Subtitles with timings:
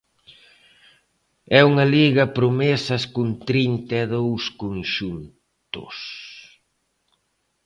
[1.57, 5.97] E unha Liga promesas con trinta e dous conxuntos.